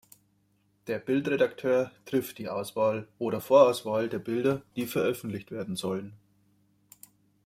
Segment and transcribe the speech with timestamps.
[0.87, 6.13] Der Bildredakteur trifft die Auswahl oder Vorauswahl der Bilder, die veröffentlicht werden sollen.